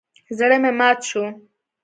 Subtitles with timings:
[0.37, 1.23] زړه مې مات شو.